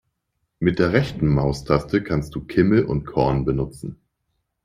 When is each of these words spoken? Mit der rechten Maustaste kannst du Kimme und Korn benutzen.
Mit 0.57 0.79
der 0.79 0.93
rechten 0.93 1.27
Maustaste 1.27 2.01
kannst 2.01 2.33
du 2.33 2.43
Kimme 2.43 2.87
und 2.87 3.05
Korn 3.05 3.45
benutzen. 3.45 4.01